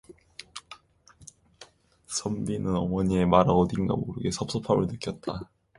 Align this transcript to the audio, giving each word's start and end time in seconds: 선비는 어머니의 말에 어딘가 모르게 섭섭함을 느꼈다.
선비는 2.07 2.75
어머니의 2.75 3.27
말에 3.27 3.45
어딘가 3.51 3.95
모르게 3.95 4.31
섭섭함을 4.31 4.87
느꼈다. 4.87 5.51